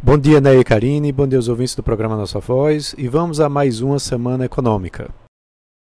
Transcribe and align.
Bom 0.00 0.16
dia, 0.16 0.40
Ney 0.40 0.60
e 0.60 0.64
Karine, 0.64 1.10
bom 1.10 1.26
dia 1.26 1.38
aos 1.38 1.48
ouvintes 1.48 1.74
do 1.74 1.82
programa 1.82 2.16
Nossa 2.16 2.38
Voz 2.38 2.94
e 2.96 3.08
vamos 3.08 3.40
a 3.40 3.48
mais 3.48 3.80
uma 3.80 3.98
semana 3.98 4.44
econômica. 4.44 5.12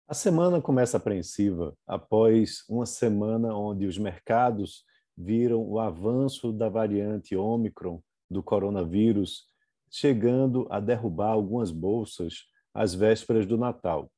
A 0.07 0.15
semana 0.15 0.59
começa 0.59 0.97
apreensiva 0.97 1.75
após 1.85 2.63
uma 2.67 2.87
semana 2.87 3.55
onde 3.55 3.85
os 3.85 3.99
mercados 3.99 4.83
viram 5.15 5.61
o 5.61 5.79
avanço 5.79 6.51
da 6.51 6.67
variante 6.67 7.35
Ômicron 7.35 8.01
do 8.27 8.41
coronavírus, 8.41 9.43
chegando 9.91 10.65
a 10.71 10.79
derrubar 10.79 11.29
algumas 11.29 11.69
bolsas 11.69 12.45
às 12.73 12.95
vésperas 12.95 13.45
do 13.45 13.59
Natal. 13.59 14.11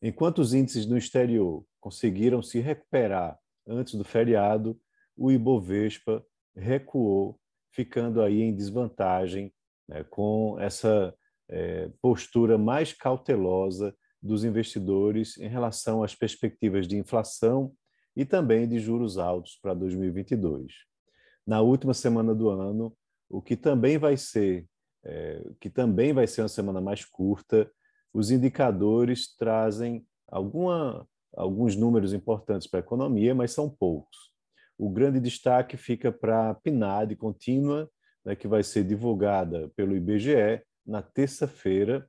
Enquanto 0.00 0.38
os 0.38 0.54
índices 0.54 0.86
no 0.86 0.96
exterior 0.96 1.64
conseguiram 1.80 2.42
se 2.42 2.60
recuperar 2.60 3.38
antes 3.68 3.94
do 3.94 4.04
feriado, 4.04 4.74
o 5.14 5.30
Ibovespa 5.30 6.24
recuou, 6.56 7.38
ficando 7.74 8.22
aí 8.22 8.40
em 8.40 8.54
desvantagem 8.54 9.52
né, 9.88 10.04
com 10.04 10.58
essa 10.58 11.14
é, 11.48 11.90
postura 12.00 12.56
mais 12.56 12.92
cautelosa 12.92 13.94
dos 14.22 14.44
investidores 14.44 15.36
em 15.38 15.48
relação 15.48 16.02
às 16.02 16.14
perspectivas 16.14 16.88
de 16.88 16.96
inflação 16.96 17.72
e 18.16 18.24
também 18.24 18.66
de 18.66 18.78
juros 18.78 19.18
altos 19.18 19.58
para 19.60 19.74
2022. 19.74 20.72
Na 21.46 21.60
última 21.60 21.92
semana 21.92 22.34
do 22.34 22.48
ano, 22.48 22.96
o 23.28 23.42
que 23.42 23.56
também 23.56 23.98
vai 23.98 24.16
ser, 24.16 24.66
é, 25.04 25.44
que 25.60 25.68
também 25.68 26.12
vai 26.12 26.26
ser 26.26 26.42
uma 26.42 26.48
semana 26.48 26.80
mais 26.80 27.04
curta, 27.04 27.70
os 28.12 28.30
indicadores 28.30 29.34
trazem 29.36 30.06
alguma, 30.28 31.06
alguns 31.36 31.74
números 31.76 32.14
importantes 32.14 32.66
para 32.68 32.78
a 32.78 32.86
economia, 32.86 33.34
mas 33.34 33.50
são 33.50 33.68
poucos. 33.68 34.33
O 34.76 34.90
grande 34.90 35.20
destaque 35.20 35.76
fica 35.76 36.10
para 36.10 36.50
a 36.50 36.54
PNAD 36.54 37.16
contínua, 37.16 37.88
né, 38.24 38.34
que 38.34 38.48
vai 38.48 38.62
ser 38.62 38.84
divulgada 38.84 39.70
pelo 39.76 39.96
IBGE 39.96 40.62
na 40.86 41.02
terça-feira, 41.02 42.08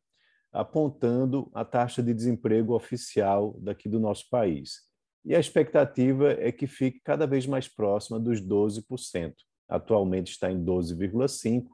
apontando 0.51 1.49
a 1.53 1.65
taxa 1.65 2.01
de 2.01 2.13
desemprego 2.13 2.73
oficial 2.73 3.55
daqui 3.59 3.89
do 3.89 3.99
nosso 3.99 4.29
país. 4.29 4.85
E 5.23 5.35
a 5.35 5.39
expectativa 5.39 6.31
é 6.33 6.51
que 6.51 6.67
fique 6.67 7.01
cada 7.03 7.25
vez 7.25 7.45
mais 7.45 7.67
próxima 7.67 8.19
dos 8.19 8.41
12%. 8.41 9.33
Atualmente 9.67 10.31
está 10.31 10.51
em 10.51 10.63
12,5% 10.63 11.65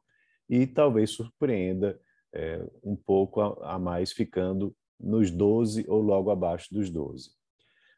e 0.49 0.65
talvez 0.65 1.11
surpreenda 1.11 1.99
é, 2.33 2.65
um 2.83 2.95
pouco 2.95 3.41
a, 3.41 3.75
a 3.75 3.79
mais, 3.79 4.11
ficando 4.11 4.75
nos 4.99 5.29
12 5.29 5.85
ou 5.87 6.01
logo 6.01 6.31
abaixo 6.31 6.73
dos 6.73 6.89
12. 6.89 7.31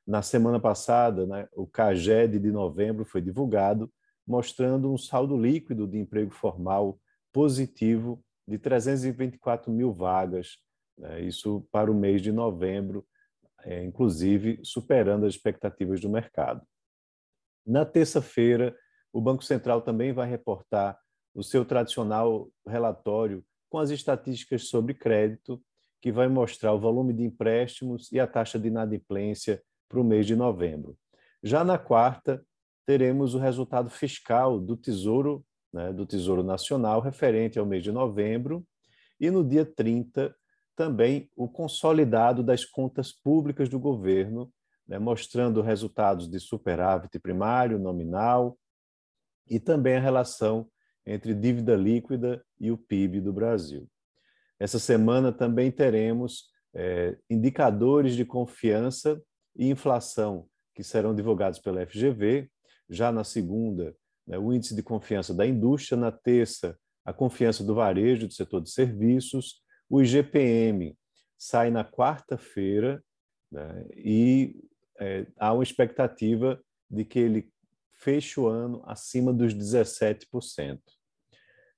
Na 0.06 0.22
semana 0.22 0.60
passada, 0.60 1.26
né, 1.26 1.48
o 1.54 1.66
CAGED 1.66 2.38
de 2.38 2.52
novembro 2.52 3.06
foi 3.06 3.22
divulgado, 3.22 3.92
mostrando 4.28 4.92
um 4.92 4.98
saldo 4.98 5.38
líquido 5.38 5.88
de 5.88 5.98
emprego 5.98 6.32
formal 6.32 7.00
positivo 7.32 8.24
de 8.48 8.58
324 8.58 9.72
mil 9.72 9.94
vagas, 9.94 10.58
né, 10.98 11.22
isso 11.22 11.66
para 11.72 11.90
o 11.90 11.96
mês 11.96 12.22
de 12.22 12.32
novembro, 12.32 13.06
é, 13.64 13.84
inclusive 13.84 14.60
superando 14.64 15.26
as 15.26 15.36
expectativas 15.36 16.02
do 16.02 16.10
mercado. 16.10 16.62
Na 17.66 17.86
terça-feira, 17.86 18.76
o 19.12 19.22
Banco 19.22 19.44
Central 19.44 19.82
também 19.82 20.12
vai 20.12 20.30
reportar 20.30 21.00
o 21.34 21.42
seu 21.42 21.64
tradicional 21.64 22.50
relatório 22.68 23.44
com 23.70 23.80
as 23.80 23.90
estatísticas 23.90 24.68
sobre 24.68 24.94
crédito, 24.94 25.64
que 26.02 26.12
vai 26.12 26.28
mostrar 26.28 26.74
o 26.74 26.80
volume 26.80 27.14
de 27.14 27.24
empréstimos 27.24 28.12
e 28.12 28.20
a 28.20 28.28
taxa 28.28 28.60
de 28.60 28.68
inadimplência 28.68 29.64
para 29.94 30.02
o 30.02 30.04
mês 30.04 30.26
de 30.26 30.36
novembro. 30.36 30.98
Já 31.44 31.64
na 31.64 31.78
quarta, 31.78 32.44
teremos 32.84 33.36
o 33.36 33.38
resultado 33.38 33.92
fiscal 33.92 34.60
do 34.60 34.76
Tesouro, 34.76 35.46
né, 35.72 35.94
do 35.94 36.04
Tesouro 36.04 36.42
Nacional, 36.42 37.00
referente 37.00 37.60
ao 37.60 37.66
mês 37.66 37.84
de 37.84 37.92
novembro, 37.92 38.66
e 39.20 39.30
no 39.30 39.48
dia 39.48 39.64
30, 39.64 40.36
também 40.76 41.30
o 41.36 41.48
consolidado 41.48 42.42
das 42.42 42.66
contas 42.66 43.12
públicas 43.12 43.70
do 43.70 43.80
governo, 43.80 44.52
né, 44.88 44.98
mostrando 44.98 45.62
resultados 45.62 46.28
de 46.28 46.40
superávit 46.40 47.20
primário, 47.20 47.78
nominal, 47.78 48.58
e 49.48 49.60
também 49.60 49.98
a 49.98 50.02
relação 50.02 50.68
entre 51.06 51.36
dívida 51.36 51.76
líquida 51.76 52.44
e 52.60 52.72
o 52.72 52.78
PIB 52.78 53.22
do 53.22 53.32
Brasil. 53.32 53.88
Essa 54.60 54.80
semana 54.80 55.32
também 55.32 55.70
teremos 55.72 56.46
é, 56.74 57.16
indicadores 57.30 58.16
de 58.16 58.26
confiança 58.26 59.22
e 59.56 59.70
inflação 59.70 60.48
que 60.74 60.84
serão 60.84 61.14
divulgados 61.14 61.60
pela 61.60 61.86
FGV. 61.86 62.50
Já 62.90 63.12
na 63.12 63.24
segunda, 63.24 63.96
né, 64.28 64.38
o 64.38 64.54
índice 64.54 64.76
de 64.76 64.84
confiança 64.84 65.34
da 65.34 65.46
indústria, 65.46 65.98
na 65.98 66.12
terça, 66.12 66.78
a 67.06 67.14
confiança 67.14 67.64
do 67.64 67.76
varejo 67.76 68.28
do 68.28 68.34
setor 68.34 68.62
de 68.62 68.72
serviços, 68.72 69.62
o 69.90 70.02
IGPM 70.02 70.98
sai 71.38 71.70
na 71.70 71.84
quarta-feira 71.84 73.04
né, 73.52 73.86
e 73.96 74.56
é, 75.00 75.28
há 75.38 75.54
uma 75.54 75.64
expectativa 75.64 76.62
de 76.90 77.04
que 77.04 77.20
ele 77.20 77.52
feche 77.94 78.40
o 78.40 78.48
ano 78.48 78.82
acima 78.86 79.34
dos 79.34 79.54
17%. 79.54 80.80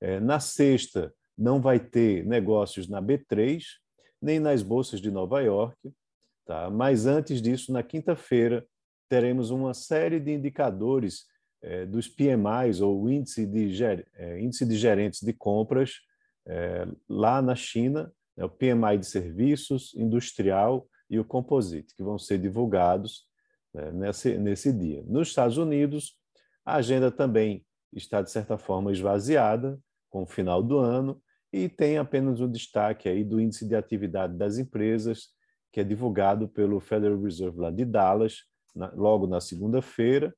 É, 0.02 0.20
na 0.20 0.40
sexta, 0.40 1.14
não 1.38 1.62
vai 1.62 1.80
ter 1.80 2.26
negócios 2.26 2.88
na 2.88 3.02
B3, 3.02 3.64
nem 4.22 4.40
nas 4.40 4.62
bolsas 4.62 5.02
de 5.02 5.12
Nova 5.12 5.42
York, 5.42 5.78
tá? 6.46 6.70
mas 6.70 7.06
antes 7.06 7.42
disso, 7.42 7.72
na 7.72 7.84
quinta-feira, 7.84 8.66
teremos 9.10 9.52
uma 9.52 9.74
série 9.74 10.20
de 10.20 10.32
indicadores 10.32 11.26
é, 11.62 11.86
dos 11.86 12.08
PMIs, 12.08 12.82
ou 12.82 13.10
índice 13.10 13.46
de, 13.46 13.84
é, 14.14 14.40
índice 14.40 14.66
de 14.66 14.78
gerentes 14.78 15.22
de 15.22 15.34
compras, 15.34 15.94
é, 16.48 16.88
lá 17.10 17.42
na 17.42 17.56
China, 17.56 18.12
né, 18.38 18.46
o 18.46 18.50
PMI 18.50 18.98
de 19.00 19.06
serviços, 19.06 19.94
industrial 19.96 20.88
e 21.10 21.20
o 21.20 21.26
composite, 21.26 21.96
que 21.96 22.04
vão 22.04 22.20
ser 22.20 22.38
divulgados 22.38 23.26
né, 23.74 23.92
nesse, 23.92 24.38
nesse 24.38 24.72
dia. 24.72 25.04
Nos 25.08 25.30
Estados 25.30 25.58
Unidos, 25.58 26.18
a 26.64 26.76
agenda 26.76 27.12
também 27.12 27.66
está, 27.92 28.22
de 28.22 28.32
certa 28.32 28.58
forma, 28.58 28.92
esvaziada 28.92 29.80
com 30.10 30.24
o 30.24 30.28
final 30.28 30.62
do 30.62 30.78
ano 30.78 31.22
e 31.52 31.70
tem 31.70 31.98
apenas 31.98 32.42
o 32.42 32.48
destaque 32.48 33.08
aí 33.08 33.24
do 33.24 33.40
índice 33.40 33.68
de 33.68 33.76
atividade 33.76 34.36
das 34.38 34.58
empresas, 34.58 35.30
que 35.76 35.82
é 35.82 35.84
divulgado 35.84 36.48
pelo 36.48 36.80
Federal 36.80 37.22
Reserve 37.22 37.60
lá 37.60 37.70
de 37.70 37.84
Dallas, 37.84 38.46
na, 38.74 38.94
logo 38.94 39.28
na 39.28 39.42
segunda-feira, 39.42 40.34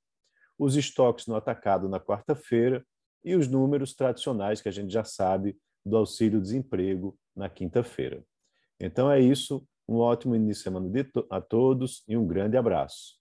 os 0.57 0.75
estoques 0.75 1.27
no 1.27 1.35
atacado 1.35 1.87
na 1.87 1.99
quarta-feira 1.99 2.83
e 3.23 3.35
os 3.35 3.47
números 3.47 3.93
tradicionais 3.93 4.61
que 4.61 4.67
a 4.67 4.71
gente 4.71 4.91
já 4.91 5.03
sabe 5.03 5.55
do 5.85 5.95
auxílio-desemprego 5.95 7.15
na 7.35 7.47
quinta-feira. 7.47 8.25
Então 8.79 9.11
é 9.11 9.19
isso, 9.19 9.63
um 9.87 9.97
ótimo 9.97 10.35
início 10.35 10.61
de 10.61 10.63
semana 10.63 10.89
a 11.29 11.39
todos 11.39 12.03
e 12.07 12.17
um 12.17 12.25
grande 12.25 12.57
abraço. 12.57 13.13